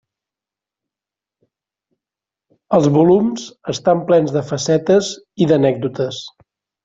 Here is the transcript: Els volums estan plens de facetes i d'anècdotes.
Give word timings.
Els 2.77 2.89
volums 2.97 3.45
estan 3.75 4.03
plens 4.09 4.33
de 4.39 4.43
facetes 4.53 5.11
i 5.45 5.51
d'anècdotes. 5.53 6.23